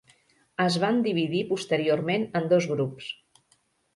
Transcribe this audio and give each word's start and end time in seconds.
Es 0.63 0.77
van 0.83 1.01
dividir 1.07 1.41
posteriorment 1.51 2.25
en 2.41 2.49
dos 2.53 2.69
grups. 2.75 3.13